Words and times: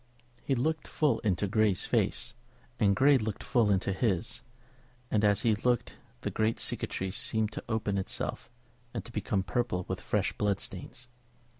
He 0.43 0.55
looked 0.55 0.87
full 0.87 1.19
into 1.19 1.45
Grey's 1.47 1.85
face, 1.85 2.33
and 2.79 2.95
Grey 2.95 3.19
looked 3.19 3.43
full 3.43 3.69
into 3.69 3.93
his; 3.93 4.41
and 5.11 5.23
as 5.23 5.41
he 5.41 5.53
looked 5.53 5.97
the 6.21 6.31
great 6.31 6.59
cicatrice 6.59 7.15
seemed 7.17 7.51
to 7.51 7.63
open 7.69 7.99
itself 7.99 8.49
and 8.95 9.05
to 9.05 9.11
become 9.11 9.43
purple 9.43 9.85
with 9.87 10.01
fresh 10.01 10.33
blood 10.33 10.59
stains. 10.59 11.07